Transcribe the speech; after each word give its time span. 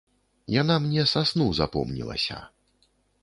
Яна 0.61 0.77
мне 0.85 1.03
са 1.11 1.23
сну 1.31 1.47
запомнілася. 1.59 2.39